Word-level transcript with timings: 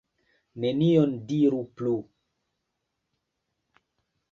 Nenion 0.63 1.11
diru 1.27 1.59
plu. 1.81 1.93